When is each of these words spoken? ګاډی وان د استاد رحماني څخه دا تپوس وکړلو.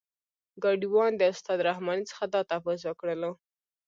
ګاډی 0.63 0.87
وان 0.91 1.11
د 1.17 1.21
استاد 1.31 1.59
رحماني 1.69 2.03
څخه 2.11 2.23
دا 2.33 2.41
تپوس 2.49 2.81
وکړلو. 2.85 3.31